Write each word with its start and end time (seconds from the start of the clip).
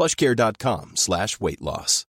plushcare.com 0.00 0.92
slash 0.96 1.38
weight 1.40 1.60
loss. 1.60 2.06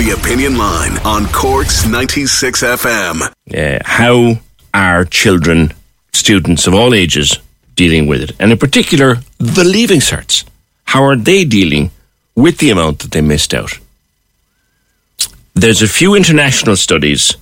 The 0.00 0.16
Opinion 0.18 0.56
Line 0.56 0.96
on 1.04 1.26
Cork's 1.26 1.86
96 1.86 2.62
FM. 2.62 3.30
uh, 3.54 3.78
how 3.84 4.40
are 4.72 5.04
children, 5.04 5.74
students 6.14 6.66
of 6.66 6.72
all 6.72 6.94
ages, 6.94 7.38
dealing 7.76 8.06
with 8.06 8.22
it? 8.22 8.32
And 8.40 8.50
in 8.50 8.56
particular, 8.56 9.16
the 9.36 9.64
leaving 9.64 10.00
certs. 10.00 10.44
How 10.84 11.04
are 11.04 11.16
they 11.16 11.44
dealing 11.44 11.90
with 12.34 12.56
the 12.56 12.70
amount 12.70 13.00
that 13.00 13.10
they 13.10 13.20
missed 13.20 13.52
out? 13.52 13.78
There's 15.52 15.82
a 15.82 15.88
few 15.88 16.14
international 16.14 16.76
studies, 16.76 17.36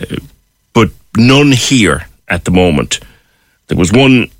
uh, 0.00 0.16
but 0.72 0.92
none 1.14 1.52
here 1.52 2.06
at 2.26 2.46
the 2.46 2.50
moment. 2.50 3.00
There 3.68 3.76
was 3.76 3.92
one 3.92 4.30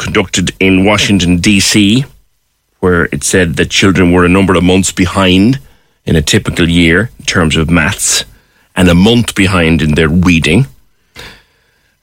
conducted 0.00 0.52
in 0.58 0.84
Washington, 0.84 1.36
D.C., 1.36 2.04
where 2.80 3.04
it 3.12 3.22
said 3.22 3.56
that 3.56 3.70
children 3.70 4.12
were 4.12 4.24
a 4.24 4.28
number 4.28 4.54
of 4.54 4.64
months 4.64 4.90
behind 4.90 5.60
in 6.06 6.16
a 6.16 6.22
typical 6.22 6.68
year 6.68 7.10
in 7.18 7.26
terms 7.26 7.56
of 7.56 7.68
maths 7.68 8.24
and 8.74 8.88
a 8.88 8.94
month 8.94 9.34
behind 9.34 9.82
in 9.82 9.94
their 9.94 10.08
reading. 10.08 10.66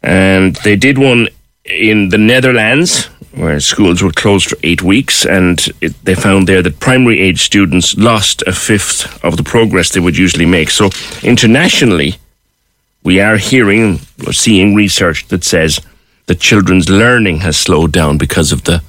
And 0.03 0.55
they 0.57 0.75
did 0.75 0.97
one 0.99 1.27
in 1.65 2.09
the 2.09 2.19
Netherlands 2.19 3.05
where 3.33 3.59
schools 3.59 4.01
were 4.01 4.11
closed 4.11 4.49
for 4.49 4.57
eight 4.63 4.81
weeks, 4.81 5.25
and 5.25 5.67
it, 5.81 5.93
they 6.03 6.15
found 6.15 6.47
there 6.47 6.61
that 6.61 6.79
primary 6.79 7.19
age 7.19 7.41
students 7.43 7.97
lost 7.97 8.43
a 8.47 8.51
fifth 8.51 9.23
of 9.23 9.37
the 9.37 9.43
progress 9.43 9.89
they 9.89 9.99
would 9.99 10.17
usually 10.17 10.45
make. 10.45 10.69
So 10.69 10.89
internationally, 11.23 12.17
we 13.03 13.19
are 13.19 13.37
hearing 13.37 13.99
or 14.25 14.33
seeing 14.33 14.75
research 14.75 15.27
that 15.27 15.43
says 15.43 15.79
that 16.27 16.39
children's 16.39 16.89
learning 16.89 17.39
has 17.39 17.57
slowed 17.57 17.91
down 17.91 18.17
because 18.17 18.51
of 18.51 18.63
the 18.65 18.83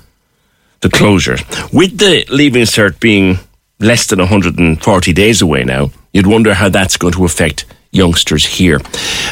the 0.81 0.91
closure. 0.91 1.39
With 1.73 1.99
the 1.99 2.25
leaving 2.31 2.63
cert 2.63 3.01
being 3.01 3.39
less 3.81 4.07
than 4.07 4.21
140 4.21 5.13
days 5.13 5.43
away 5.43 5.65
now, 5.65 5.91
you'd 6.13 6.29
wonder 6.29 6.55
how 6.55 6.69
that's 6.69 6.97
going 6.97 7.15
to 7.15 7.25
affect 7.25 7.65
youngsters 7.91 8.47
here. 8.47 8.81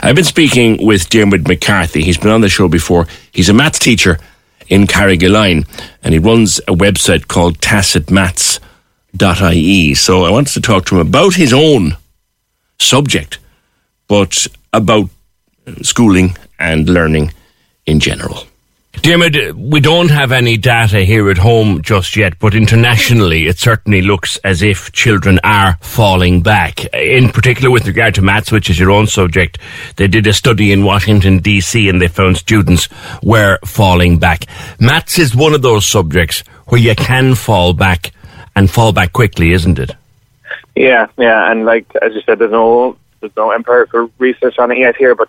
I've 0.02 0.16
been 0.16 0.24
speaking 0.24 0.84
with 0.84 1.08
Dermot 1.08 1.46
McCarthy. 1.46 2.02
He's 2.02 2.18
been 2.18 2.30
on 2.30 2.40
the 2.40 2.48
show 2.48 2.66
before. 2.68 3.06
He's 3.30 3.48
a 3.48 3.52
maths 3.52 3.78
teacher 3.78 4.18
in 4.68 4.88
Carrigaline 4.88 5.64
and 6.02 6.14
he 6.14 6.18
runs 6.18 6.58
a 6.60 6.72
website 6.72 7.28
called 7.28 7.58
tacitmaths.ie. 7.58 9.94
So 9.94 10.24
I 10.24 10.30
wanted 10.30 10.54
to 10.54 10.60
talk 10.60 10.86
to 10.86 10.96
him 10.96 11.06
about 11.06 11.34
his 11.34 11.52
own 11.52 11.96
subject, 12.80 13.38
but 14.08 14.48
about 14.72 15.10
schooling 15.82 16.36
and 16.58 16.88
learning 16.88 17.30
in 17.86 18.00
general. 18.00 18.46
Dermot, 19.02 19.54
we 19.56 19.78
don't 19.80 20.10
have 20.10 20.32
any 20.32 20.56
data 20.56 21.00
here 21.00 21.30
at 21.30 21.38
home 21.38 21.82
just 21.82 22.16
yet, 22.16 22.38
but 22.38 22.54
internationally 22.54 23.46
it 23.46 23.58
certainly 23.58 24.02
looks 24.02 24.36
as 24.38 24.62
if 24.62 24.90
children 24.92 25.38
are 25.44 25.76
falling 25.80 26.42
back. 26.42 26.92
In 26.94 27.28
particular 27.28 27.70
with 27.70 27.86
regard 27.86 28.14
to 28.16 28.22
maths, 28.22 28.50
which 28.50 28.70
is 28.70 28.78
your 28.78 28.90
own 28.90 29.06
subject, 29.06 29.58
they 29.96 30.08
did 30.08 30.26
a 30.26 30.32
study 30.32 30.72
in 30.72 30.82
Washington 30.82 31.40
DC 31.40 31.88
and 31.88 32.00
they 32.00 32.08
found 32.08 32.36
students 32.36 32.88
were 33.22 33.58
falling 33.64 34.18
back. 34.18 34.46
Maths 34.80 35.18
is 35.18 35.36
one 35.36 35.54
of 35.54 35.62
those 35.62 35.86
subjects 35.86 36.40
where 36.66 36.80
you 36.80 36.94
can 36.96 37.34
fall 37.34 37.74
back 37.74 38.12
and 38.56 38.70
fall 38.70 38.92
back 38.92 39.12
quickly, 39.12 39.52
isn't 39.52 39.78
it? 39.78 39.92
Yeah, 40.74 41.06
yeah, 41.16 41.50
and 41.50 41.64
like 41.64 41.86
as 42.02 42.14
you 42.14 42.22
said, 42.22 42.38
there's 42.38 42.50
no 42.50 42.96
there's 43.20 43.36
no 43.36 43.52
empirical 43.52 44.10
research 44.18 44.58
on 44.58 44.72
it 44.72 44.78
yet 44.78 44.96
here, 44.96 45.14
but 45.14 45.28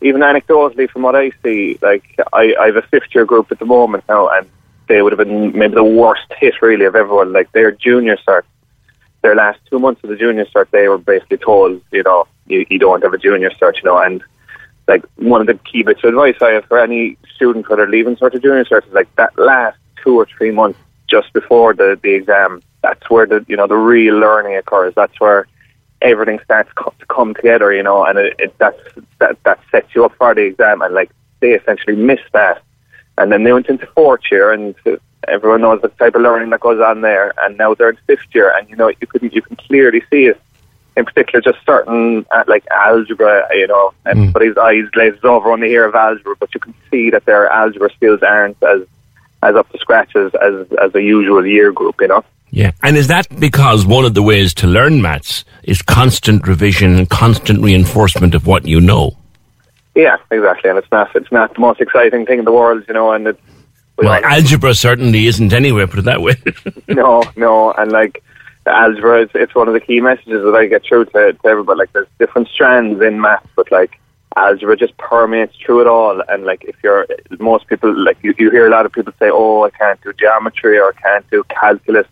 even 0.00 0.20
anecdotally 0.20 0.90
from 0.90 1.02
what 1.02 1.16
I 1.16 1.30
see, 1.42 1.78
like 1.80 2.04
I, 2.32 2.54
I 2.60 2.66
have 2.66 2.76
a 2.76 2.82
fifth 2.82 3.14
year 3.14 3.24
group 3.24 3.50
at 3.50 3.58
the 3.58 3.64
moment 3.64 4.04
now, 4.08 4.28
and 4.28 4.48
they 4.88 5.02
would 5.02 5.12
have 5.12 5.18
been 5.18 5.56
maybe 5.56 5.74
the 5.74 5.84
worst 5.84 6.32
hit 6.38 6.60
really 6.62 6.84
of 6.84 6.94
everyone. 6.94 7.32
Like 7.32 7.50
their 7.52 7.72
junior 7.72 8.16
cert, 8.26 8.42
their 9.22 9.34
last 9.34 9.58
two 9.68 9.78
months 9.78 10.02
of 10.04 10.10
the 10.10 10.16
junior 10.16 10.44
cert, 10.46 10.70
they 10.70 10.88
were 10.88 10.98
basically 10.98 11.38
told, 11.38 11.80
you 11.90 12.02
know, 12.02 12.26
you, 12.46 12.66
you 12.68 12.78
don't 12.78 13.02
have 13.02 13.14
a 13.14 13.18
junior 13.18 13.50
cert, 13.50 13.76
you 13.76 13.84
know, 13.84 13.98
and 13.98 14.22
like 14.86 15.04
one 15.16 15.40
of 15.40 15.46
the 15.46 15.54
key 15.54 15.82
bits 15.82 16.04
of 16.04 16.10
advice 16.10 16.36
I 16.40 16.50
have 16.50 16.66
for 16.66 16.78
any 16.78 17.16
student 17.34 17.68
whether 17.68 17.88
leaving 17.88 18.16
cert 18.16 18.34
or 18.34 18.38
junior 18.38 18.64
cert 18.64 18.86
is 18.86 18.92
like 18.92 19.14
that 19.16 19.36
last 19.38 19.78
two 20.02 20.16
or 20.16 20.26
three 20.26 20.52
months 20.52 20.78
just 21.08 21.32
before 21.32 21.74
the 21.74 21.98
the 22.02 22.14
exam. 22.14 22.62
That's 22.82 23.08
where 23.10 23.26
the 23.26 23.44
you 23.48 23.56
know 23.56 23.66
the 23.66 23.76
real 23.76 24.18
learning 24.18 24.56
occurs. 24.56 24.94
That's 24.94 25.18
where 25.20 25.46
everything 26.02 26.38
starts 26.44 26.70
to 26.76 27.06
come 27.06 27.34
together, 27.34 27.72
you 27.72 27.82
know, 27.82 28.04
and 28.04 28.18
it, 28.18 28.34
it 28.38 28.58
that's 28.58 28.78
that 29.18 29.42
that 29.44 29.60
sets 29.70 29.94
you 29.94 30.04
up 30.04 30.14
for 30.16 30.34
the 30.34 30.42
exam. 30.42 30.82
And 30.82 30.94
like 30.94 31.10
they 31.40 31.52
essentially 31.52 31.96
missed 31.96 32.32
that, 32.32 32.62
and 33.18 33.30
then 33.30 33.44
they 33.44 33.52
went 33.52 33.68
into 33.68 33.86
fourth 33.88 34.22
year, 34.30 34.52
and 34.52 34.74
everyone 35.28 35.62
knows 35.62 35.82
the 35.82 35.88
type 35.88 36.14
of 36.14 36.22
learning 36.22 36.50
that 36.50 36.60
goes 36.60 36.80
on 36.80 37.00
there. 37.00 37.32
And 37.42 37.56
now 37.58 37.74
they're 37.74 37.90
in 37.90 37.98
fifth 38.06 38.34
year, 38.34 38.52
and 38.56 38.68
you 38.68 38.76
know 38.76 38.88
you 38.88 39.06
can 39.06 39.30
you 39.30 39.42
can 39.42 39.56
clearly 39.56 40.02
see 40.10 40.26
it. 40.26 40.40
In 40.96 41.04
particular, 41.04 41.42
just 41.42 41.58
certain 41.66 42.24
at 42.32 42.48
like 42.48 42.66
algebra, 42.70 43.46
you 43.52 43.66
know, 43.66 43.92
and 44.06 44.18
everybody's 44.18 44.56
eyes 44.56 44.88
glazes 44.92 45.24
over 45.24 45.50
when 45.50 45.60
they 45.60 45.68
hear 45.68 45.84
of 45.84 45.94
algebra, 45.94 46.34
but 46.40 46.54
you 46.54 46.60
can 46.60 46.72
see 46.90 47.10
that 47.10 47.26
their 47.26 47.50
algebra 47.50 47.92
skills 47.92 48.22
aren't 48.22 48.56
as 48.62 48.80
as 49.42 49.54
up 49.56 49.70
to 49.72 49.78
scratch 49.78 50.16
as 50.16 50.32
as, 50.36 50.66
as 50.82 50.94
a 50.94 51.02
usual 51.02 51.44
year 51.44 51.70
group, 51.70 52.00
you 52.00 52.08
know. 52.08 52.24
Yeah. 52.56 52.70
And 52.82 52.96
is 52.96 53.08
that 53.08 53.28
because 53.38 53.84
one 53.84 54.06
of 54.06 54.14
the 54.14 54.22
ways 54.22 54.54
to 54.54 54.66
learn 54.66 55.02
maths 55.02 55.44
is 55.64 55.82
constant 55.82 56.48
revision 56.48 56.96
and 56.96 57.06
constant 57.10 57.62
reinforcement 57.62 58.34
of 58.34 58.46
what 58.46 58.64
you 58.64 58.80
know? 58.80 59.14
Yeah, 59.94 60.16
exactly, 60.30 60.70
and 60.70 60.78
it's 60.78 60.90
not 60.90 61.14
it's 61.14 61.30
not 61.30 61.52
the 61.52 61.60
most 61.60 61.82
exciting 61.82 62.24
thing 62.24 62.38
in 62.38 62.46
the 62.46 62.52
world, 62.52 62.82
you 62.88 62.94
know, 62.94 63.12
and 63.12 63.26
it's 63.28 63.40
Well, 63.98 64.08
all- 64.08 64.24
algebra 64.24 64.74
certainly 64.74 65.26
isn't 65.26 65.52
anyway, 65.52 65.84
put 65.84 65.98
it 65.98 66.06
that 66.06 66.22
way. 66.22 66.36
no, 66.88 67.24
no, 67.36 67.72
and 67.72 67.92
like 67.92 68.24
algebra, 68.64 69.20
it's, 69.24 69.32
it's 69.34 69.54
one 69.54 69.68
of 69.68 69.74
the 69.74 69.80
key 69.80 70.00
messages 70.00 70.42
that 70.42 70.54
I 70.54 70.64
get 70.64 70.82
through 70.82 71.04
to, 71.06 71.34
to 71.34 71.46
everybody. 71.46 71.80
Like, 71.80 71.92
there's 71.92 72.08
different 72.18 72.48
strands 72.48 73.02
in 73.02 73.20
maths, 73.20 73.46
but 73.54 73.70
like 73.70 74.00
algebra 74.34 74.78
just 74.78 74.96
permeates 74.96 75.56
through 75.56 75.82
it 75.82 75.86
all. 75.86 76.22
And 76.26 76.44
like, 76.44 76.64
if 76.64 76.76
you're 76.82 77.06
most 77.38 77.66
people, 77.66 77.94
like 78.02 78.16
you, 78.22 78.34
you 78.38 78.50
hear 78.50 78.66
a 78.66 78.70
lot 78.70 78.86
of 78.86 78.92
people 78.92 79.12
say, 79.18 79.28
"Oh, 79.30 79.64
I 79.64 79.70
can't 79.70 80.00
do 80.00 80.14
geometry 80.14 80.78
or 80.78 80.94
I 80.96 81.00
can't 81.02 81.30
do 81.30 81.44
calculus," 81.50 82.06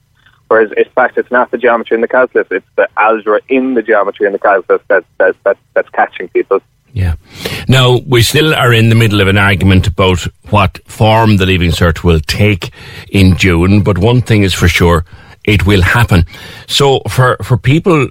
whereas 0.48 0.70
in 0.76 0.88
fact, 0.94 1.18
it's 1.18 1.30
not 1.30 1.50
the 1.50 1.58
geometry 1.58 1.94
in 1.96 2.00
the 2.00 2.08
calculus; 2.08 2.48
it's 2.50 2.66
the 2.76 2.88
algebra 2.96 3.40
in 3.48 3.74
the 3.74 3.82
geometry 3.82 4.26
in 4.26 4.32
the 4.32 4.38
calculus 4.38 4.82
that 4.88 5.04
that, 5.18 5.36
that 5.44 5.58
that's 5.74 5.88
catching 5.90 6.28
people. 6.28 6.60
Yeah. 6.94 7.16
Now, 7.66 7.98
we 8.06 8.22
still 8.22 8.54
are 8.54 8.72
in 8.72 8.88
the 8.88 8.94
middle 8.94 9.20
of 9.20 9.26
an 9.26 9.36
argument 9.36 9.88
about 9.88 10.20
what 10.50 10.78
form 10.86 11.38
the 11.38 11.46
Leaving 11.46 11.72
Cert 11.72 12.04
will 12.04 12.20
take 12.20 12.70
in 13.10 13.36
June, 13.36 13.82
but 13.82 13.98
one 13.98 14.22
thing 14.22 14.44
is 14.44 14.54
for 14.54 14.68
sure, 14.68 15.04
it 15.42 15.66
will 15.66 15.82
happen. 15.82 16.24
So 16.68 17.00
for, 17.08 17.36
for 17.42 17.56
people 17.56 18.08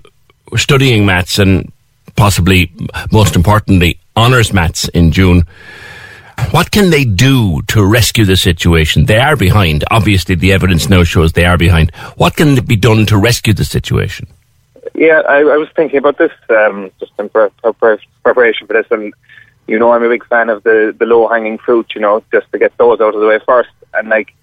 studying 0.57 1.05
maths 1.05 1.39
and 1.39 1.71
possibly, 2.17 2.73
most 3.09 3.37
importantly, 3.37 3.99
honours 4.17 4.51
maths 4.51 4.89
in 4.89 5.13
June, 5.13 5.43
what 6.51 6.71
can 6.71 6.89
they 6.89 7.03
do 7.05 7.61
to 7.63 7.85
rescue 7.85 8.25
the 8.25 8.37
situation? 8.37 9.05
They 9.05 9.17
are 9.17 9.35
behind. 9.35 9.83
Obviously, 9.91 10.35
the 10.35 10.51
evidence 10.51 10.89
now 10.89 11.03
shows 11.03 11.33
they 11.33 11.45
are 11.45 11.57
behind. 11.57 11.93
What 12.15 12.35
can 12.35 12.63
be 12.63 12.75
done 12.75 13.05
to 13.07 13.17
rescue 13.17 13.53
the 13.53 13.65
situation? 13.65 14.27
Yeah, 14.93 15.21
I, 15.27 15.39
I 15.39 15.57
was 15.57 15.69
thinking 15.75 15.97
about 15.97 16.17
this 16.17 16.31
um, 16.49 16.91
just 16.99 17.11
in 17.17 17.29
pre- 17.29 17.49
pre- 17.79 17.97
preparation 18.23 18.67
for 18.67 18.73
this, 18.73 18.87
and 18.91 19.13
you 19.67 19.79
know, 19.79 19.91
I'm 19.91 20.03
a 20.03 20.09
big 20.09 20.25
fan 20.25 20.49
of 20.49 20.63
the 20.63 20.95
the 20.97 21.05
low 21.05 21.27
hanging 21.27 21.57
fruit. 21.57 21.91
You 21.95 22.01
know, 22.01 22.23
just 22.31 22.51
to 22.51 22.59
get 22.59 22.77
those 22.77 23.01
out 23.01 23.15
of 23.15 23.21
the 23.21 23.27
way 23.27 23.39
first, 23.45 23.71
and 23.93 24.09
like 24.09 24.33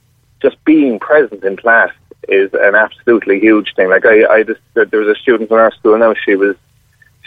just 0.40 0.62
being 0.64 0.98
present 0.98 1.44
in 1.44 1.56
class 1.56 1.92
is 2.28 2.50
an 2.54 2.74
absolutely 2.74 3.38
huge 3.38 3.74
thing. 3.74 3.88
Like 3.88 4.06
I, 4.06 4.26
I 4.26 4.42
just 4.42 4.60
there 4.74 5.00
was 5.00 5.16
a 5.16 5.20
student 5.20 5.50
in 5.50 5.58
our 5.58 5.72
school 5.72 5.98
now. 5.98 6.14
She 6.14 6.34
was 6.34 6.56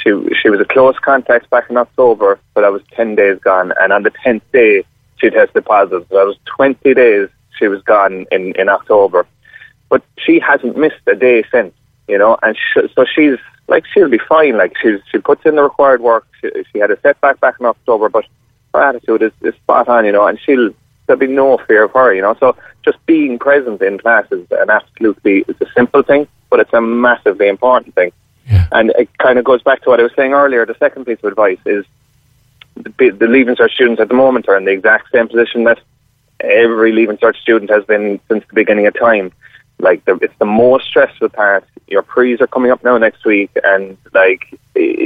she 0.03 0.11
she 0.41 0.49
was 0.49 0.59
a 0.59 0.65
close 0.65 0.97
contact 0.99 1.49
back 1.49 1.69
in 1.69 1.77
October, 1.77 2.39
but 2.53 2.63
I 2.63 2.69
was 2.69 2.81
ten 2.91 3.15
days 3.15 3.39
gone. 3.39 3.73
And 3.79 3.93
on 3.93 4.03
the 4.03 4.11
tenth 4.23 4.43
day, 4.51 4.83
she 5.17 5.29
tested 5.29 5.65
positive. 5.65 6.05
So 6.09 6.17
that 6.17 6.25
was 6.25 6.37
twenty 6.45 6.93
days 6.93 7.29
she 7.57 7.67
was 7.67 7.81
gone 7.83 8.25
in 8.31 8.53
in 8.55 8.69
October, 8.69 9.25
but 9.89 10.03
she 10.17 10.39
hasn't 10.39 10.77
missed 10.77 11.01
a 11.07 11.15
day 11.15 11.43
since. 11.51 11.73
You 12.07 12.17
know, 12.17 12.37
and 12.43 12.57
sh- 12.57 12.91
so 12.93 13.05
she's 13.05 13.37
like 13.67 13.85
she'll 13.93 14.09
be 14.09 14.19
fine. 14.27 14.57
Like 14.57 14.73
she's 14.81 14.99
she 15.11 15.19
puts 15.19 15.45
in 15.45 15.55
the 15.55 15.63
required 15.63 16.01
work. 16.01 16.27
She, 16.41 16.49
she 16.71 16.79
had 16.79 16.91
a 16.91 16.99
setback 16.99 17.39
back 17.39 17.55
in 17.59 17.65
October, 17.65 18.09
but 18.09 18.25
her 18.73 18.83
attitude 18.83 19.21
is, 19.21 19.31
is 19.41 19.55
spot 19.55 19.87
on. 19.87 20.05
You 20.05 20.11
know, 20.11 20.27
and 20.27 20.37
she'll 20.39 20.71
there'll 21.07 21.19
be 21.19 21.27
no 21.27 21.57
fear 21.67 21.83
of 21.83 21.91
her. 21.91 22.13
You 22.13 22.21
know, 22.21 22.35
so 22.39 22.57
just 22.83 23.03
being 23.05 23.39
present 23.39 23.81
in 23.81 23.99
class 23.99 24.25
is 24.31 24.45
an 24.51 24.69
absolutely 24.69 25.45
it's 25.47 25.61
a 25.61 25.71
simple 25.73 26.03
thing, 26.03 26.27
but 26.49 26.59
it's 26.59 26.73
a 26.73 26.81
massively 26.81 27.47
important 27.47 27.95
thing. 27.95 28.11
Yeah. 28.49 28.67
And 28.71 28.91
it 28.97 29.09
kind 29.17 29.39
of 29.39 29.45
goes 29.45 29.61
back 29.61 29.81
to 29.83 29.89
what 29.89 29.99
I 29.99 30.03
was 30.03 30.11
saying 30.15 30.33
earlier. 30.33 30.65
The 30.65 30.75
second 30.77 31.05
piece 31.05 31.19
of 31.19 31.25
advice 31.25 31.59
is 31.65 31.85
the, 32.75 33.09
the 33.11 33.27
Leaving 33.27 33.55
Cert 33.55 33.71
students 33.71 34.01
at 34.01 34.09
the 34.09 34.13
moment 34.13 34.47
are 34.47 34.57
in 34.57 34.65
the 34.65 34.71
exact 34.71 35.11
same 35.11 35.27
position 35.27 35.63
that 35.65 35.79
every 36.39 36.91
Leaving 36.91 37.17
Cert 37.17 37.35
student 37.35 37.69
has 37.71 37.85
been 37.85 38.19
since 38.29 38.43
the 38.47 38.53
beginning 38.53 38.87
of 38.87 38.93
time. 38.99 39.31
Like 39.79 40.05
the, 40.05 40.15
it's 40.21 40.37
the 40.39 40.45
most 40.45 40.85
stressful 40.85 41.29
part. 41.29 41.65
Your 41.87 42.03
pre's 42.03 42.41
are 42.41 42.47
coming 42.47 42.71
up 42.71 42.83
now 42.83 42.97
next 42.97 43.25
week, 43.25 43.51
and 43.63 43.97
like 44.13 44.57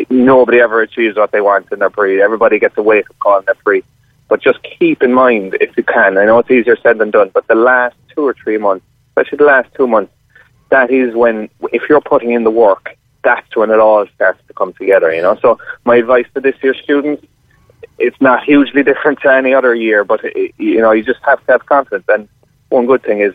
nobody 0.10 0.60
ever 0.60 0.82
achieves 0.82 1.18
what 1.18 1.32
they 1.32 1.42
want 1.42 1.72
in 1.72 1.80
their 1.80 1.90
pre. 1.90 2.22
Everybody 2.22 2.60
gets 2.60 2.78
a 2.78 2.82
wake 2.82 3.10
up 3.10 3.20
call 3.20 3.40
in 3.40 3.46
their 3.46 3.56
pre. 3.56 3.84
But 4.30 4.42
just 4.42 4.60
keep 4.64 5.02
in 5.02 5.14
mind, 5.14 5.58
if 5.62 5.76
you 5.78 5.84
can, 5.84 6.18
I 6.18 6.26
know 6.26 6.40
it's 6.40 6.52
easier 6.52 6.78
said 6.84 6.98
than 6.98 7.12
done, 7.12 7.32
but 7.34 7.48
the 7.48 7.56
last 7.56 7.96
two 8.14 8.28
or 8.28 8.34
three 8.34 8.58
months, 8.58 8.86
especially 9.12 9.38
the 9.38 9.46
last 9.46 9.74
two 9.74 9.88
months, 9.88 10.12
that 10.70 10.92
is 10.92 11.16
when, 11.16 11.50
if 11.72 11.84
you're 11.88 12.02
putting 12.02 12.32
in 12.32 12.44
the 12.44 12.52
work, 12.52 12.98
that's 13.24 13.56
when 13.56 13.72
it 13.72 13.80
all 13.80 14.06
starts 14.16 14.42
to 14.48 14.54
come 14.54 14.74
together, 14.74 15.14
you 15.14 15.22
know. 15.22 15.38
So 15.42 15.60
my 15.86 15.98
advice 15.98 16.26
to 16.34 16.42
this 16.42 16.56
year's 16.62 16.80
students, 16.84 17.26
it's 18.00 18.20
not 18.22 18.44
hugely 18.44 18.84
different 18.84 19.20
to 19.22 19.32
any 19.32 19.54
other 19.54 19.74
year, 19.74 20.04
but 20.04 20.24
eh, 20.24 20.50
you 20.58 20.82
know, 20.82 20.92
you 20.92 21.04
just 21.04 21.22
have 21.24 21.46
to 21.46 21.52
have 21.54 21.66
confidence. 21.66 22.06
And 22.08 22.28
one 22.70 22.86
good 22.86 23.04
thing 23.04 23.22
is, 23.22 23.34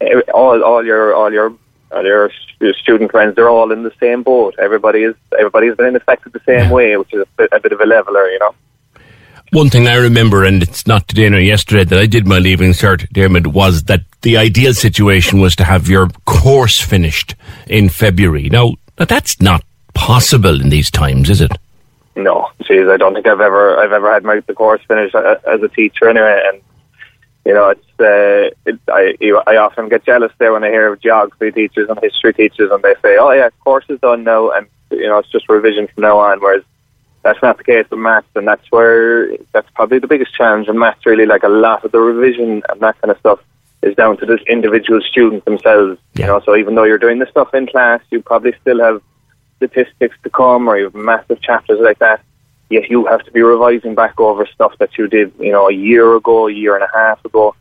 eh, 0.00 0.20
all 0.32 0.62
all 0.62 0.84
your 0.84 1.14
all 1.14 1.32
your 1.32 1.54
all 1.92 2.04
your 2.04 2.30
st- 2.30 2.76
student 2.76 3.10
friends, 3.10 3.34
they're 3.36 3.48
all 3.48 3.72
in 3.72 3.82
the 3.82 3.92
same 4.00 4.22
boat. 4.22 4.54
Everybody 4.58 5.04
is 5.04 5.14
everybody's 5.38 5.76
been 5.76 5.96
affected 5.96 6.32
the 6.32 6.40
same 6.46 6.70
way, 6.70 6.96
which 6.96 7.12
is 7.14 7.22
a 7.22 7.26
bit, 7.36 7.48
a 7.52 7.60
bit 7.60 7.72
of 7.72 7.80
a 7.80 7.86
leveler, 7.86 8.28
you 8.28 8.38
know. 8.38 8.54
One 9.52 9.70
thing 9.70 9.86
I 9.86 9.94
remember, 9.94 10.42
and 10.42 10.64
it's 10.64 10.84
not 10.84 11.06
today 11.06 11.28
nor 11.28 11.38
yesterday 11.38 11.84
that 11.84 11.98
I 11.98 12.06
did 12.06 12.26
my 12.26 12.40
leaving 12.40 12.72
cert, 12.72 13.08
Dermot, 13.12 13.46
was 13.46 13.84
that 13.84 14.00
the 14.22 14.36
ideal 14.36 14.74
situation 14.74 15.38
was 15.38 15.54
to 15.56 15.64
have 15.64 15.88
your 15.88 16.08
course 16.24 16.80
finished 16.80 17.36
in 17.68 17.88
February. 17.88 18.48
Now, 18.48 18.74
that's 18.96 19.40
not 19.40 19.64
possible 19.94 20.60
in 20.60 20.68
these 20.68 20.90
times, 20.90 21.30
is 21.30 21.40
it? 21.40 21.52
No, 22.16 22.48
geez, 22.62 22.88
I 22.88 22.96
don't 22.96 23.14
think 23.14 23.26
I've 23.26 23.40
ever 23.40 23.78
I've 23.78 23.92
ever 23.92 24.12
had 24.12 24.22
my 24.24 24.40
the 24.40 24.54
course 24.54 24.80
finished 24.86 25.14
uh, 25.14 25.36
as 25.46 25.62
a 25.62 25.68
teacher 25.68 26.08
anyway, 26.08 26.42
and 26.46 26.62
you 27.44 27.52
know 27.54 27.70
it's 27.70 28.00
uh, 28.00 28.54
it, 28.66 28.78
I 28.88 29.16
I 29.46 29.56
often 29.56 29.88
get 29.88 30.04
jealous 30.04 30.32
there 30.38 30.52
when 30.52 30.62
I 30.62 30.68
hear 30.68 30.92
of 30.92 31.00
geography 31.00 31.50
teachers 31.50 31.88
and 31.88 31.98
history 32.00 32.32
teachers 32.32 32.70
and 32.70 32.82
they 32.82 32.94
say, 33.02 33.16
oh 33.18 33.32
yeah, 33.32 33.50
course 33.60 33.84
is 33.88 33.98
done 34.00 34.22
now, 34.22 34.50
and 34.50 34.66
you 34.90 35.08
know 35.08 35.18
it's 35.18 35.30
just 35.30 35.48
revision 35.48 35.88
from 35.88 36.02
now 36.02 36.18
on, 36.18 36.40
whereas 36.40 36.62
that's 37.22 37.42
not 37.42 37.58
the 37.58 37.64
case 37.64 37.86
with 37.90 37.98
maths, 37.98 38.28
and 38.36 38.46
that's 38.46 38.70
where 38.70 39.36
that's 39.52 39.68
probably 39.74 39.98
the 39.98 40.06
biggest 40.06 40.34
challenge 40.34 40.68
in 40.68 40.78
maths. 40.78 41.04
Really, 41.04 41.26
like 41.26 41.42
a 41.42 41.48
lot 41.48 41.84
of 41.84 41.90
the 41.90 41.98
revision 41.98 42.62
and 42.68 42.80
that 42.80 43.00
kind 43.00 43.10
of 43.10 43.18
stuff 43.18 43.40
is 43.84 43.94
down 43.96 44.16
to 44.18 44.26
the 44.26 44.38
individual 44.48 45.00
students 45.00 45.44
themselves. 45.44 46.00
Yeah. 46.14 46.26
You 46.26 46.32
know, 46.32 46.40
so 46.44 46.56
even 46.56 46.74
though 46.74 46.84
you're 46.84 46.98
doing 46.98 47.18
the 47.18 47.26
stuff 47.30 47.54
in 47.54 47.66
class, 47.66 48.00
you 48.10 48.22
probably 48.22 48.54
still 48.60 48.80
have 48.80 49.02
statistics 49.56 50.16
to 50.24 50.30
come, 50.30 50.68
or 50.68 50.76
you 50.76 50.84
have 50.84 50.94
massive 50.94 51.40
chapters 51.40 51.78
like 51.80 51.98
that. 51.98 52.22
Yet 52.70 52.90
you 52.90 53.06
have 53.06 53.22
to 53.24 53.30
be 53.30 53.42
revising 53.42 53.94
back 53.94 54.18
over 54.18 54.46
stuff 54.46 54.76
that 54.78 54.96
you 54.98 55.06
did, 55.06 55.32
you 55.38 55.52
know, 55.52 55.68
a 55.68 55.72
year 55.72 56.14
ago, 56.16 56.48
a 56.48 56.52
year 56.52 56.74
and 56.74 56.82
a 56.82 56.90
half 56.92 57.24
ago. 57.24 57.54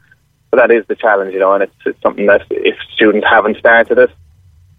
So 0.49 0.57
that 0.57 0.71
is 0.71 0.85
the 0.87 0.95
challenge, 0.95 1.33
you 1.33 1.39
know, 1.39 1.53
and 1.53 1.63
it's, 1.63 1.75
it's 1.85 2.01
something 2.01 2.25
that 2.27 2.45
if 2.49 2.75
students 2.93 3.27
haven't 3.29 3.57
started 3.57 3.97
it, 3.97 4.11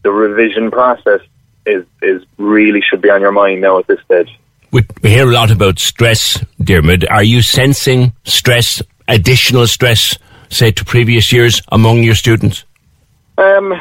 the 0.02 0.10
revision 0.10 0.70
process 0.70 1.20
is 1.66 1.84
is 2.02 2.22
really 2.38 2.80
should 2.80 3.00
be 3.00 3.10
on 3.10 3.20
your 3.20 3.32
mind 3.32 3.60
now 3.60 3.78
at 3.78 3.86
this 3.86 4.00
stage. 4.04 4.28
We, 4.70 4.82
we 5.02 5.10
hear 5.10 5.28
a 5.28 5.32
lot 5.32 5.50
about 5.50 5.78
stress, 5.78 6.44
Dermot. 6.62 7.08
Are 7.08 7.22
you 7.22 7.42
sensing 7.42 8.12
stress, 8.24 8.82
additional 9.08 9.66
stress, 9.66 10.18
say, 10.54 10.70
to 10.72 10.84
previous 10.84 11.32
years 11.32 11.62
among 11.68 12.02
your 12.02 12.14
students? 12.14 12.64
Um, 13.36 13.74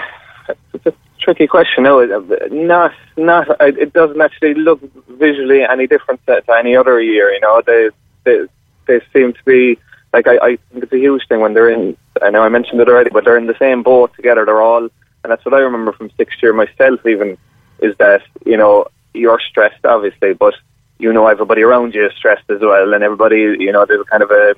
it's 0.74 0.86
a 0.86 0.94
tricky 1.20 1.48
question. 1.48 1.84
No, 1.84 2.04
not 2.52 2.94
not. 3.18 3.48
It 3.62 3.94
doesn't 3.94 4.22
actually 4.22 4.56
look 4.56 4.81
visually 5.08 5.64
any 5.64 5.88
different 5.88 6.25
to, 6.28 6.44
any 6.58 6.75
other 6.75 7.02
year. 7.02 7.31
You 7.31 7.40
know, 7.40 7.62
they 7.66 7.90
they 8.24 8.48
they 8.88 9.02
seem 9.14 9.34
to 9.34 9.44
be 9.46 9.78
like 10.12 10.28
I, 10.28 10.38
I 10.38 10.58
think 10.72 10.84
it's 10.84 10.94
a 10.94 10.98
huge 10.98 11.28
thing 11.28 11.40
when 11.40 11.54
they're 11.54 11.70
in. 11.70 11.98
I 12.22 12.30
know 12.30 12.44
I 12.44 12.50
mentioned 12.50 12.81
it 12.81 12.90
already, 12.90 13.10
but 13.10 13.26
they're 13.26 13.38
in 13.38 13.48
the 13.48 13.58
same 13.58 13.84
boat 13.84 14.14
together. 14.16 14.46
They're 14.46 14.62
all, 14.62 14.84
and 14.84 14.92
that's 15.31 15.44
what 15.46 15.54
I 15.54 15.60
remember 15.60 15.92
from 15.92 16.12
sixth 16.18 16.42
year 16.42 16.54
myself. 16.54 17.06
Even 17.06 17.38
is 17.80 17.96
that 17.98 18.22
you 18.46 18.58
know 18.58 18.88
you're 19.14 19.40
stressed, 19.40 19.86
obviously, 19.86 20.34
but 20.34 20.56
you 21.00 21.12
know 21.14 21.28
everybody 21.28 21.62
around 21.62 21.94
you 21.94 22.06
is 22.06 22.14
stressed 22.16 22.50
as 22.50 22.62
well, 22.62 22.94
and 22.94 23.04
everybody 23.04 23.56
you 23.60 23.72
know 23.72 23.86
there's 23.86 24.06
kind 24.08 24.24
of 24.24 24.31
a 24.31 24.56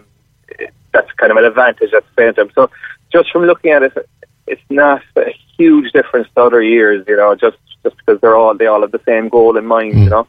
that's 0.94 1.12
kind 1.14 1.32
of 1.32 1.38
an 1.38 1.46
advantage 1.46 1.94
at 1.94 2.04
the 2.04 2.22
same 2.22 2.34
time. 2.34 2.52
So 2.56 2.70
just 3.12 3.32
from 3.32 3.44
looking 3.44 3.72
at 3.72 3.84
it, 3.84 4.10
it's 4.48 4.62
not 4.70 5.02
a 5.16 5.36
huge 5.58 5.92
difference 5.92 6.28
to 6.36 6.42
other 6.42 6.62
years, 6.62 7.06
you 7.08 7.18
know, 7.18 7.36
just 7.36 7.58
just 7.84 7.98
because 7.98 8.20
they're 8.22 8.36
all 8.36 8.56
they 8.56 8.68
all 8.68 8.82
have 8.82 8.92
the 8.92 9.02
same 9.06 9.30
goal 9.30 9.58
in 9.58 9.66
mind, 9.66 10.00
you 10.04 10.10
know. 10.10 10.28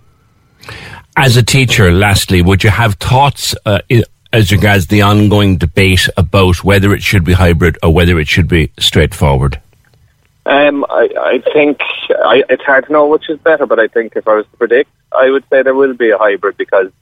As 1.16 1.36
a 1.36 1.42
teacher, 1.42 1.92
lastly, 1.92 2.42
would 2.42 2.62
you 2.62 2.70
have 2.70 2.94
thoughts 2.94 3.54
uh, 3.64 3.80
as 4.32 4.52
regards 4.52 4.88
the 4.88 5.02
ongoing 5.02 5.56
debate 5.56 6.08
about 6.16 6.62
whether 6.62 6.92
it 6.92 7.02
should 7.02 7.24
be 7.24 7.32
hybrid 7.32 7.78
or 7.82 7.92
whether 7.92 8.18
it 8.18 8.28
should 8.28 8.48
be 8.48 8.70
straightforward? 8.78 9.60
Um, 10.44 10.84
I, 10.88 11.08
I 11.18 11.52
think 11.52 11.80
I, 12.10 12.44
it's 12.48 12.62
hard 12.62 12.86
to 12.86 12.92
know 12.92 13.06
which 13.08 13.28
is 13.28 13.38
better, 13.38 13.66
but 13.66 13.80
I 13.80 13.88
think 13.88 14.12
if 14.14 14.28
I 14.28 14.34
was 14.34 14.46
to 14.46 14.56
predict, 14.56 14.90
I 15.10 15.30
would 15.30 15.44
say 15.50 15.62
there 15.62 15.74
will 15.74 15.94
be 15.94 16.10
a 16.10 16.18
hybrid 16.18 16.56
because, 16.56 16.92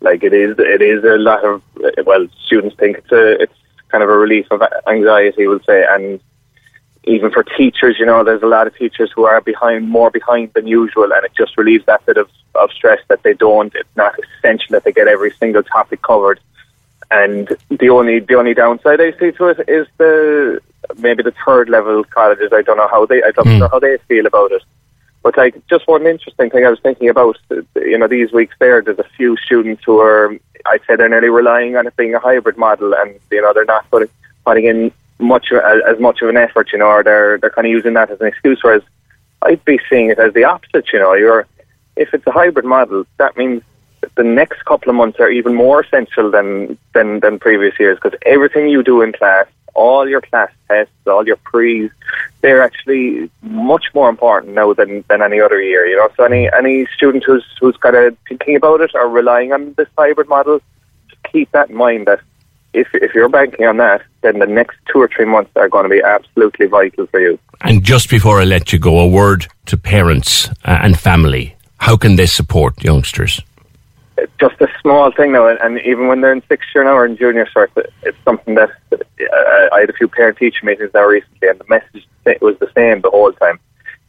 like, 0.00 0.22
it 0.22 0.32
is 0.32 0.56
it 0.58 0.82
is 0.82 1.04
a 1.04 1.16
lot 1.18 1.44
of 1.44 1.62
well, 2.04 2.26
students 2.44 2.76
think 2.76 2.98
it's 2.98 3.12
a 3.12 3.42
it's 3.42 3.54
kind 3.88 4.02
of 4.02 4.10
a 4.10 4.16
relief 4.16 4.46
of 4.50 4.62
anxiety, 4.86 5.46
we'll 5.46 5.60
say, 5.60 5.84
and 5.88 6.20
even 7.06 7.30
for 7.30 7.44
teachers, 7.44 7.96
you 7.98 8.06
know, 8.06 8.24
there's 8.24 8.42
a 8.42 8.46
lot 8.46 8.66
of 8.66 8.76
teachers 8.76 9.10
who 9.14 9.24
are 9.24 9.40
behind 9.40 9.88
more 9.88 10.10
behind 10.10 10.52
than 10.54 10.66
usual, 10.66 11.12
and 11.12 11.24
it 11.24 11.32
just 11.36 11.56
relieves 11.56 11.86
that 11.86 12.04
bit 12.04 12.16
of, 12.16 12.28
of 12.56 12.72
stress 12.72 13.00
that 13.08 13.22
they 13.22 13.32
don't. 13.32 13.72
It's 13.76 13.96
not 13.96 14.16
essential 14.18 14.72
that 14.72 14.84
they 14.84 14.92
get 14.92 15.06
every 15.06 15.32
single 15.38 15.62
topic 15.62 16.02
covered. 16.02 16.40
And 17.10 17.56
the 17.70 17.90
only 17.90 18.18
the 18.18 18.34
only 18.34 18.54
downside 18.54 19.00
I 19.00 19.12
see 19.12 19.30
to 19.32 19.46
it 19.46 19.68
is 19.68 19.86
the 19.98 20.60
maybe 20.98 21.22
the 21.22 21.34
third 21.44 21.68
level 21.68 22.02
colleges. 22.02 22.52
I 22.52 22.62
don't 22.62 22.76
know 22.76 22.88
how 22.88 23.06
they 23.06 23.22
I 23.22 23.30
don't 23.30 23.46
hmm. 23.46 23.58
know 23.58 23.68
how 23.68 23.78
they 23.78 23.98
feel 24.08 24.26
about 24.26 24.50
it. 24.50 24.62
But 25.26 25.36
like 25.36 25.60
just 25.66 25.88
one 25.88 26.06
interesting 26.06 26.50
thing 26.50 26.64
I 26.64 26.70
was 26.70 26.78
thinking 26.78 27.08
about, 27.08 27.36
uh, 27.50 27.56
you 27.74 27.98
know, 27.98 28.06
these 28.06 28.30
weeks 28.30 28.54
there, 28.60 28.80
there's 28.80 29.00
a 29.00 29.08
few 29.16 29.36
students 29.38 29.82
who 29.84 29.98
are, 29.98 30.32
I'd 30.66 30.82
say 30.86 30.94
they're 30.94 31.08
nearly 31.08 31.30
relying 31.30 31.76
on 31.76 31.84
it 31.84 31.96
being 31.96 32.14
a 32.14 32.20
hybrid 32.20 32.56
model, 32.56 32.94
and 32.94 33.18
you 33.32 33.42
know 33.42 33.52
they're 33.52 33.64
not 33.64 33.90
putting 33.90 34.08
putting 34.44 34.66
in 34.66 34.92
much 35.18 35.50
as 35.50 35.98
much 35.98 36.22
of 36.22 36.28
an 36.28 36.36
effort, 36.36 36.70
you 36.72 36.78
know, 36.78 36.86
or 36.86 37.02
they're 37.02 37.38
they're 37.38 37.50
kind 37.50 37.66
of 37.66 37.72
using 37.72 37.94
that 37.94 38.08
as 38.08 38.20
an 38.20 38.28
excuse. 38.28 38.60
Whereas 38.62 38.82
I'd 39.42 39.64
be 39.64 39.80
seeing 39.90 40.10
it 40.10 40.20
as 40.20 40.32
the 40.32 40.44
opposite, 40.44 40.92
you 40.92 41.00
know. 41.00 41.14
You're 41.14 41.44
if 41.96 42.14
it's 42.14 42.26
a 42.28 42.30
hybrid 42.30 42.64
model, 42.64 43.04
that 43.18 43.36
means 43.36 43.64
the 44.14 44.22
next 44.22 44.64
couple 44.64 44.90
of 44.90 44.94
months 44.94 45.18
are 45.18 45.28
even 45.28 45.56
more 45.56 45.82
essential 45.82 46.30
than 46.30 46.78
than 46.94 47.18
than 47.18 47.40
previous 47.40 47.74
years 47.80 47.98
because 48.00 48.16
everything 48.26 48.68
you 48.68 48.84
do 48.84 49.02
in 49.02 49.12
class, 49.12 49.48
all 49.76 50.08
your 50.08 50.20
class 50.20 50.50
tests, 50.68 50.92
all 51.06 51.26
your 51.26 51.36
pre's, 51.36 51.90
they're 52.40 52.62
actually 52.62 53.30
much 53.42 53.84
more 53.94 54.08
important 54.08 54.54
now 54.54 54.72
than, 54.72 55.04
than 55.08 55.22
any 55.22 55.40
other 55.40 55.60
year. 55.62 55.86
You 55.86 55.96
know, 55.96 56.08
so 56.16 56.24
any 56.24 56.50
any 56.52 56.86
student 56.96 57.24
who's 57.24 57.44
who's 57.60 57.76
kind 57.76 57.96
of 57.96 58.16
thinking 58.28 58.56
about 58.56 58.80
it 58.80 58.92
or 58.94 59.08
relying 59.08 59.52
on 59.52 59.74
this 59.74 59.88
hybrid 59.96 60.28
model, 60.28 60.60
just 61.08 61.22
keep 61.32 61.50
that 61.52 61.70
in 61.70 61.76
mind 61.76 62.06
that 62.06 62.20
if 62.72 62.88
if 62.94 63.14
you're 63.14 63.28
banking 63.28 63.66
on 63.66 63.76
that, 63.78 64.02
then 64.22 64.38
the 64.38 64.46
next 64.46 64.76
two 64.90 65.00
or 65.00 65.08
three 65.08 65.24
months 65.24 65.50
are 65.56 65.68
going 65.68 65.84
to 65.84 65.90
be 65.90 66.02
absolutely 66.02 66.66
vital 66.66 67.06
for 67.06 67.20
you. 67.20 67.38
And 67.60 67.82
just 67.82 68.10
before 68.10 68.40
I 68.40 68.44
let 68.44 68.72
you 68.72 68.78
go, 68.78 68.98
a 68.98 69.06
word 69.06 69.46
to 69.66 69.76
parents 69.76 70.48
uh, 70.64 70.78
and 70.82 70.98
family. 70.98 71.54
How 71.78 71.96
can 71.96 72.16
they 72.16 72.26
support 72.26 72.82
youngsters? 72.82 73.42
Just 74.40 74.60
a 74.60 74.68
small 74.80 75.10
thing 75.12 75.32
now, 75.32 75.48
and, 75.48 75.78
even 75.80 76.08
when 76.08 76.20
they're 76.20 76.32
in 76.32 76.42
sixth 76.48 76.68
year 76.74 76.84
now 76.84 76.96
or 76.96 77.04
in 77.06 77.16
junior 77.16 77.46
it- 77.54 77.92
it's 78.02 78.18
something 78.24 78.54
that 78.54 78.70
uh, 78.92 79.68
I 79.72 79.80
had 79.80 79.90
a 79.90 79.94
few 79.94 80.08
parent 80.08 80.38
teacher 80.38 80.64
meetings 80.64 80.90
now 80.94 81.04
recently, 81.04 81.48
and 81.48 81.58
the 81.58 81.66
message 81.68 82.06
was 82.40 82.58
the 82.58 82.70
same 82.74 83.00
the 83.02 83.10
whole 83.10 83.32
time: 83.32 83.58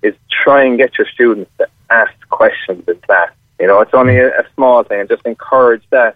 is 0.01 0.15
try 0.29 0.63
and 0.63 0.77
get 0.77 0.97
your 0.97 1.07
students 1.07 1.51
to 1.57 1.67
ask 1.89 2.13
questions 2.29 2.83
in 2.87 2.95
class. 3.01 3.31
You 3.59 3.67
know, 3.67 3.81
it's 3.81 3.93
only 3.93 4.17
a, 4.17 4.29
a 4.39 4.45
small 4.55 4.83
thing, 4.83 5.01
and 5.01 5.09
just 5.09 5.25
encourage 5.25 5.83
that. 5.89 6.15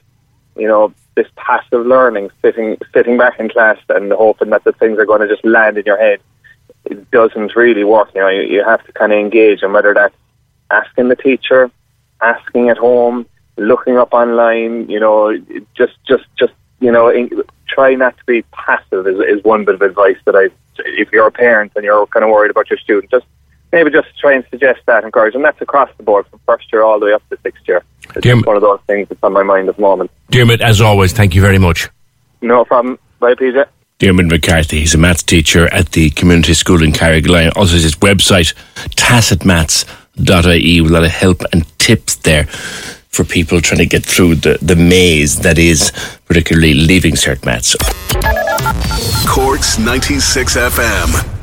you 0.56 0.68
know, 0.68 0.94
this 1.16 1.28
passive 1.36 1.86
learning, 1.86 2.30
sitting 2.42 2.78
sitting 2.94 3.18
back 3.18 3.40
in 3.40 3.50
class 3.50 3.78
and 3.90 4.12
hoping 4.12 4.50
that 4.52 4.64
the 4.64 4.72
things 4.74 4.98
are 5.00 5.06
going 5.06 5.22
to 5.22 5.28
just 5.28 5.46
land 5.46 5.78
in 5.78 5.86
your 5.86 5.98
head, 5.98 6.20
it 6.86 7.10
doesn't 7.12 7.56
really 7.56 7.84
work. 7.84 8.10
You 8.16 8.22
know, 8.22 8.30
you, 8.30 8.42
you 8.44 8.64
have 8.64 8.86
to 8.86 8.92
kind 8.94 9.12
of 9.12 9.20
engage, 9.20 9.62
and 9.64 9.74
whether 9.74 9.94
that's 9.94 10.16
asking 10.70 11.10
the 11.10 11.16
teacher, 11.16 11.70
asking 12.22 12.70
at 12.70 12.78
home, 12.78 13.26
looking 13.68 13.98
up 13.98 14.14
online, 14.14 14.90
you 14.90 15.00
know, 15.00 15.38
just 15.76 15.94
just 16.08 16.26
just 16.38 16.54
you 16.80 16.92
know, 16.92 17.12
try 17.68 17.96
not 17.96 18.18
to 18.18 18.26
be 18.26 18.42
passive 18.52 19.08
is, 19.08 19.20
is 19.20 19.44
one 19.44 19.64
bit 19.64 19.76
of 19.76 19.82
advice 19.82 20.18
that 20.26 20.36
I. 20.36 20.50
If 20.84 21.12
you're 21.12 21.28
a 21.28 21.32
parent 21.32 21.74
and 21.76 21.84
you're 21.86 22.08
kind 22.08 22.24
of 22.24 22.32
worried 22.32 22.50
about 22.50 22.70
your 22.70 22.80
student, 22.80 23.12
just 23.12 23.26
maybe 23.72 23.92
just 23.92 24.08
try 24.18 24.34
and 24.34 24.44
suggest 24.50 24.80
that, 24.88 25.04
encourage, 25.04 25.36
and 25.36 25.46
that's 25.46 25.62
across 25.62 25.90
the 25.98 26.04
board 26.04 26.26
from 26.28 26.40
first 26.46 26.72
year 26.74 26.82
all 26.82 27.00
the 27.00 27.06
way 27.06 27.14
up 27.14 27.28
to 27.30 27.38
sixth 27.44 27.68
year. 27.68 27.84
It's 28.16 28.22
Dermot, 28.22 28.48
one 28.48 28.56
of 28.56 28.62
those 28.62 28.80
things 28.88 29.08
that's 29.10 29.24
on 29.24 29.34
my 29.34 29.44
mind 29.44 29.70
at 29.70 29.76
the 29.76 29.82
moment. 29.82 30.12
Dermot, 30.32 30.62
as 30.62 30.82
always, 30.82 31.14
thank 31.14 31.36
you 31.36 31.42
very 31.42 31.60
much. 31.60 31.90
No 32.42 32.66
problem. 32.66 32.98
Bye, 33.20 33.36
PJ. 33.36 33.66
Dermot 34.00 34.26
McCarthy, 34.26 34.80
he's 34.80 34.96
a 34.96 34.98
maths 34.98 35.22
teacher 35.22 35.68
at 35.72 35.92
the 35.92 36.10
community 36.10 36.56
school 36.56 36.82
in 36.82 36.92
Carrigaline. 36.92 37.56
Also, 37.56 37.76
his 37.76 37.96
website, 37.98 38.56
tacitmaths.ie, 38.96 40.82
with 40.82 40.90
a 40.90 40.94
lot 40.94 41.04
of 41.04 41.12
help 41.12 41.44
and 41.54 41.68
tips 41.78 42.16
there 42.16 42.48
for 43.12 43.26
people 43.26 43.60
trying 43.60 43.80
to 43.80 43.86
get 43.86 44.06
through 44.06 44.36
the, 44.36 44.58
the 44.62 44.76
maze 44.76 45.40
that 45.40 45.58
is 45.58 45.92
particularly 46.26 46.74
leaving 46.74 47.14
cert 47.14 47.46
maths. 47.46 47.76
Corks 49.28 49.78
96 49.78 50.56
FM. 50.56 51.41